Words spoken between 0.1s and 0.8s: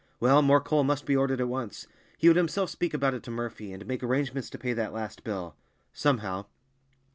Well, more